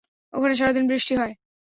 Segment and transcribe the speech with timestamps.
[0.33, 1.33] ওখানে সারাদিন বৃষ্টি হয়।